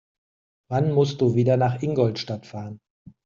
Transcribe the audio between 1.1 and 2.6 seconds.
du wieder nach Ingolstadt